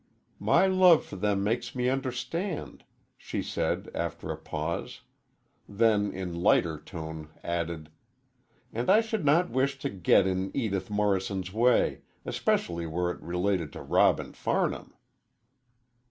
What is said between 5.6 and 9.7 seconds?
then in lighter tone added, "and I should not